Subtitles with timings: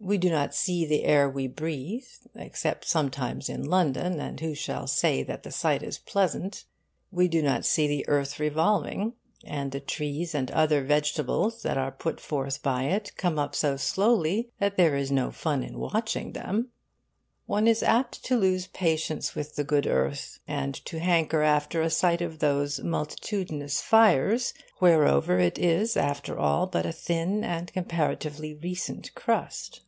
[0.00, 4.86] We do not see the air we breathe except sometimes in London, and who shall
[4.86, 6.64] say that the sight is pleasant?
[7.10, 11.90] We do not see the earth revolving; and the trees and other vegetables that are
[11.90, 16.30] put forth by it come up so slowly that there is no fun in watching
[16.30, 16.68] them.
[17.46, 21.90] One is apt to lose patience with the good earth, and to hanker after a
[21.90, 28.54] sight of those multitudinous fires whereover it is, after all, but a thin and comparatively
[28.54, 29.80] recent crust.